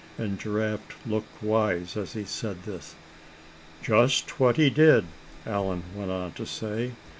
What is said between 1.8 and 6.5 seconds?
as he said this. "Just what he did," Allan went on to